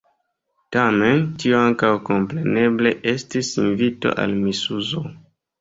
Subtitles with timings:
[0.77, 5.05] Tamen tio ankaŭ kompreneble estis invito al misuzo.